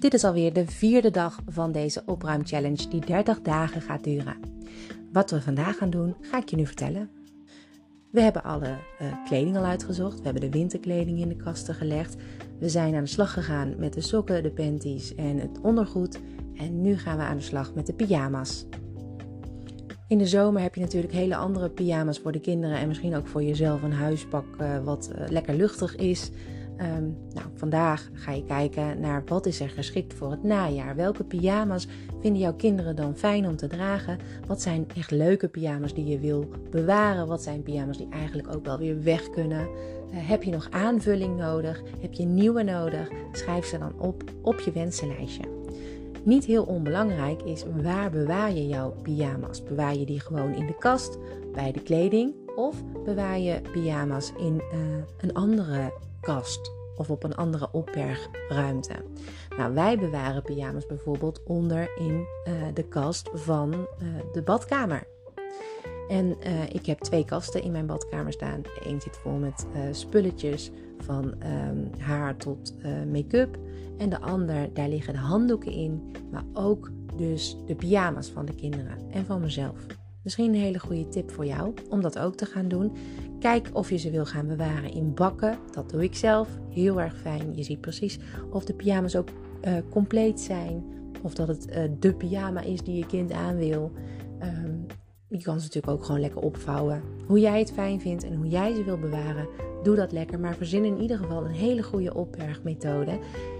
Dit 0.00 0.14
is 0.14 0.24
alweer 0.24 0.52
de 0.52 0.66
vierde 0.66 1.10
dag 1.10 1.40
van 1.46 1.72
deze 1.72 2.02
opruimchallenge 2.06 2.88
die 2.88 3.00
30 3.00 3.40
dagen 3.40 3.80
gaat 3.80 4.04
duren. 4.04 4.36
Wat 5.12 5.30
we 5.30 5.42
vandaag 5.42 5.76
gaan 5.76 5.90
doen, 5.90 6.14
ga 6.20 6.38
ik 6.38 6.48
je 6.48 6.56
nu 6.56 6.66
vertellen. 6.66 7.10
We 8.10 8.20
hebben 8.20 8.42
alle 8.42 8.66
uh, 9.02 9.24
kleding 9.24 9.56
al 9.56 9.64
uitgezocht. 9.64 10.18
We 10.18 10.24
hebben 10.24 10.42
de 10.42 10.58
winterkleding 10.58 11.18
in 11.18 11.28
de 11.28 11.36
kasten 11.36 11.74
gelegd. 11.74 12.16
We 12.58 12.68
zijn 12.68 12.94
aan 12.94 13.02
de 13.02 13.08
slag 13.08 13.32
gegaan 13.32 13.74
met 13.78 13.92
de 13.92 14.00
sokken, 14.00 14.42
de 14.42 14.50
panties 14.50 15.14
en 15.14 15.38
het 15.38 15.60
ondergoed. 15.62 16.20
En 16.54 16.80
nu 16.80 16.98
gaan 16.98 17.16
we 17.16 17.22
aan 17.22 17.36
de 17.36 17.42
slag 17.42 17.74
met 17.74 17.86
de 17.86 17.94
pyjama's. 17.94 18.66
In 20.08 20.18
de 20.18 20.26
zomer 20.26 20.62
heb 20.62 20.74
je 20.74 20.80
natuurlijk 20.80 21.12
hele 21.12 21.36
andere 21.36 21.70
pyjama's 21.70 22.18
voor 22.18 22.32
de 22.32 22.40
kinderen 22.40 22.76
en 22.76 22.88
misschien 22.88 23.16
ook 23.16 23.26
voor 23.26 23.42
jezelf 23.42 23.82
een 23.82 23.92
huispak 23.92 24.46
uh, 24.60 24.84
wat 24.84 25.10
uh, 25.12 25.28
lekker 25.28 25.54
luchtig 25.54 25.96
is. 25.96 26.30
Um, 26.76 27.16
nou, 27.32 27.46
vandaag 27.60 28.08
ga 28.12 28.32
je 28.32 28.44
kijken 28.44 29.00
naar 29.00 29.22
wat 29.26 29.46
is 29.46 29.60
er 29.60 29.68
geschikt 29.68 30.14
voor 30.14 30.30
het 30.30 30.42
najaar. 30.42 30.96
Welke 30.96 31.24
pyjama's 31.24 31.86
vinden 32.20 32.40
jouw 32.40 32.54
kinderen 32.54 32.96
dan 32.96 33.16
fijn 33.16 33.46
om 33.46 33.56
te 33.56 33.66
dragen? 33.66 34.18
Wat 34.46 34.62
zijn 34.62 34.86
echt 34.96 35.10
leuke 35.10 35.48
pyjama's 35.48 35.94
die 35.94 36.06
je 36.06 36.18
wil 36.18 36.48
bewaren? 36.70 37.26
Wat 37.26 37.42
zijn 37.42 37.62
pyjama's 37.62 37.96
die 37.96 38.08
eigenlijk 38.10 38.54
ook 38.54 38.64
wel 38.64 38.78
weer 38.78 39.02
weg 39.02 39.30
kunnen? 39.30 39.60
Uh, 39.60 40.28
heb 40.28 40.42
je 40.42 40.50
nog 40.50 40.70
aanvulling 40.70 41.36
nodig? 41.36 41.82
Heb 42.00 42.12
je 42.12 42.24
nieuwe 42.24 42.62
nodig? 42.62 43.08
Schrijf 43.32 43.64
ze 43.64 43.78
dan 43.78 43.92
op 43.98 44.22
op 44.42 44.60
je 44.60 44.72
wensenlijstje. 44.72 45.44
Niet 46.22 46.44
heel 46.44 46.64
onbelangrijk 46.64 47.42
is 47.42 47.64
waar 47.82 48.10
bewaar 48.10 48.52
je 48.52 48.66
jouw 48.66 48.94
pyjama's? 49.02 49.62
Bewaar 49.62 49.96
je 49.96 50.06
die 50.06 50.20
gewoon 50.20 50.54
in 50.54 50.66
de 50.66 50.76
kast, 50.78 51.18
bij 51.52 51.72
de 51.72 51.80
kleding? 51.80 52.34
Of 52.56 52.76
bewaar 53.04 53.38
je 53.38 53.60
pyjama's 53.72 54.32
in 54.38 54.54
uh, 54.54 54.80
een 55.20 55.34
andere 55.34 55.92
kast 56.20 56.78
of 57.00 57.10
op 57.10 57.24
een 57.24 57.34
andere 57.34 57.68
opbergruimte. 57.72 58.94
Nou, 59.56 59.74
wij 59.74 59.98
bewaren 59.98 60.42
pyjama's 60.42 60.86
bijvoorbeeld 60.86 61.42
onder 61.44 61.98
in 61.98 62.12
uh, 62.12 62.54
de 62.74 62.82
kast 62.82 63.30
van 63.32 63.72
uh, 63.72 64.08
de 64.32 64.42
badkamer. 64.42 65.06
En 66.08 66.36
uh, 66.46 66.62
ik 66.72 66.86
heb 66.86 66.98
twee 66.98 67.24
kasten 67.24 67.62
in 67.62 67.72
mijn 67.72 67.86
badkamer 67.86 68.32
staan. 68.32 68.62
Een 68.84 69.00
zit 69.00 69.16
vol 69.16 69.32
met 69.32 69.66
spulletjes 69.90 70.70
van 70.98 71.24
um, 71.24 71.90
haar 71.98 72.36
tot 72.36 72.74
make-up. 73.12 73.58
En 73.98 74.08
de 74.08 74.20
ander, 74.20 74.74
daar 74.74 74.88
liggen 74.88 75.12
de 75.12 75.18
handdoeken 75.18 75.72
in. 75.72 76.16
Maar 76.30 76.44
ook 76.52 76.90
dus 77.16 77.56
de 77.66 77.74
pyjama's 77.74 78.28
van 78.28 78.46
de 78.46 78.54
kinderen 78.54 78.98
en 79.10 79.24
van 79.24 79.40
mezelf. 79.40 79.86
Misschien 80.22 80.54
een 80.54 80.60
hele 80.60 80.78
goede 80.78 81.08
tip 81.08 81.30
voor 81.30 81.46
jou 81.46 81.74
om 81.88 82.00
dat 82.00 82.18
ook 82.18 82.34
te 82.34 82.46
gaan 82.46 82.68
doen. 82.68 82.92
Kijk 83.38 83.70
of 83.72 83.90
je 83.90 83.96
ze 83.96 84.10
wil 84.10 84.26
gaan 84.26 84.46
bewaren 84.46 84.92
in 84.92 85.14
bakken. 85.14 85.58
Dat 85.70 85.90
doe 85.90 86.02
ik 86.02 86.14
zelf. 86.14 86.48
Heel 86.70 87.00
erg 87.00 87.20
fijn. 87.20 87.56
Je 87.56 87.62
ziet 87.62 87.80
precies 87.80 88.18
of 88.50 88.64
de 88.64 88.74
pyjama's 88.74 89.16
ook 89.16 89.28
uh, 89.64 89.74
compleet 89.90 90.40
zijn. 90.40 90.84
Of 91.22 91.34
dat 91.34 91.48
het 91.48 91.68
uh, 91.68 91.82
de 91.98 92.14
pyjama 92.14 92.60
is 92.60 92.82
die 92.82 92.96
je 92.96 93.06
kind 93.06 93.32
aan 93.32 93.56
wil. 93.56 93.92
Um, 94.42 94.86
je 95.30 95.42
kan 95.42 95.60
ze 95.60 95.66
natuurlijk 95.66 95.92
ook 95.92 96.04
gewoon 96.04 96.20
lekker 96.20 96.40
opvouwen. 96.40 97.02
Hoe 97.26 97.40
jij 97.40 97.58
het 97.58 97.72
fijn 97.72 98.00
vindt 98.00 98.24
en 98.24 98.34
hoe 98.34 98.48
jij 98.48 98.74
ze 98.74 98.84
wil 98.84 98.98
bewaren, 98.98 99.48
doe 99.82 99.96
dat 99.96 100.12
lekker. 100.12 100.40
Maar 100.40 100.54
verzin 100.54 100.84
in 100.84 101.00
ieder 101.00 101.16
geval 101.16 101.44
een 101.44 101.50
hele 101.50 101.82
goede 101.82 102.14
opbergmethode. 102.14 103.18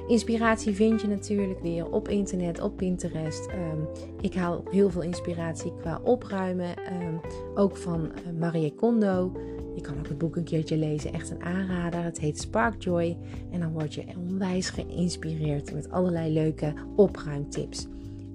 Inspiratie 0.08 0.74
vind 0.74 1.00
je 1.00 1.08
natuurlijk 1.08 1.60
weer 1.60 1.90
op 1.90 2.08
internet, 2.08 2.60
op 2.60 2.76
Pinterest. 2.76 3.46
Um, 3.46 3.88
ik 4.20 4.34
haal 4.34 4.64
heel 4.70 4.90
veel 4.90 5.02
inspiratie 5.02 5.72
qua 5.80 6.00
opruimen. 6.02 6.74
Um, 7.02 7.20
ook 7.54 7.76
van 7.76 8.00
uh, 8.00 8.38
Marie 8.38 8.74
Kondo. 8.74 9.32
Je 9.74 9.80
kan 9.80 9.98
ook 9.98 10.08
het 10.08 10.18
boek 10.18 10.36
een 10.36 10.44
keertje 10.44 10.76
lezen. 10.76 11.12
Echt 11.12 11.30
een 11.30 11.42
aanrader. 11.42 12.02
Het 12.02 12.20
heet 12.20 12.40
Spark 12.40 12.82
Joy. 12.82 13.16
En 13.50 13.60
dan 13.60 13.72
word 13.72 13.94
je 13.94 14.04
onwijs 14.28 14.70
geïnspireerd 14.70 15.74
met 15.74 15.90
allerlei 15.90 16.32
leuke 16.32 16.72
opruimtips. 16.96 17.86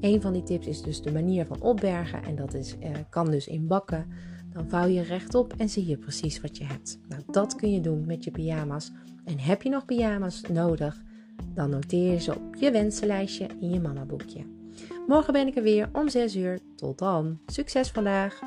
Een 0.05 0.21
van 0.21 0.33
die 0.33 0.43
tips 0.43 0.67
is 0.67 0.81
dus 0.81 1.01
de 1.01 1.11
manier 1.11 1.45
van 1.45 1.61
opbergen. 1.61 2.23
En 2.23 2.35
dat 2.35 2.53
is, 2.53 2.75
uh, 2.83 2.89
kan 3.09 3.31
dus 3.31 3.47
in 3.47 3.67
bakken. 3.67 4.05
Dan 4.53 4.69
vouw 4.69 4.87
je 4.87 5.01
rechtop 5.01 5.53
en 5.57 5.69
zie 5.69 5.87
je 5.87 5.97
precies 5.97 6.41
wat 6.41 6.57
je 6.57 6.63
hebt. 6.63 6.99
Nou, 7.07 7.21
dat 7.31 7.55
kun 7.55 7.71
je 7.71 7.81
doen 7.81 8.05
met 8.05 8.23
je 8.23 8.31
pyjama's. 8.31 8.91
En 9.23 9.39
heb 9.39 9.61
je 9.61 9.69
nog 9.69 9.85
pyjama's 9.85 10.41
nodig? 10.41 11.03
Dan 11.53 11.69
noteer 11.69 12.11
je 12.11 12.19
ze 12.19 12.35
op 12.35 12.55
je 12.55 12.71
wensenlijstje 12.71 13.47
in 13.59 13.69
je 13.69 13.79
mamaboekje. 13.79 14.45
Morgen 15.07 15.33
ben 15.33 15.47
ik 15.47 15.55
er 15.55 15.63
weer 15.63 15.89
om 15.93 16.09
6 16.09 16.35
uur. 16.35 16.59
Tot 16.75 16.97
dan. 16.97 17.39
Succes 17.45 17.89
vandaag! 17.91 18.39